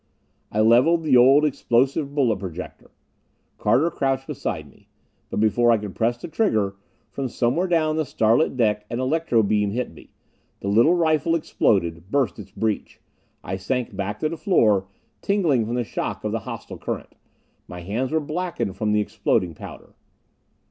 [0.51, 2.89] I levelled the old explosive bullet projector;
[3.59, 4.87] Carter crouched beside me.
[5.29, 6.75] But before I could press the trigger,
[7.11, 10.09] from somewhere down the starlit deck an electro beam hit me.
[10.61, 12.99] The little rifle exploded, burst its breech.
[13.43, 14.87] I sank back to the floor,
[15.21, 17.13] tingling from the shock of the hostile current.
[17.67, 19.93] My hands were blackened from the exploding powder.